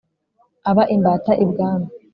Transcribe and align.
aba 0.69 0.83
imbata 0.95 1.31
ibwami, 1.43 1.89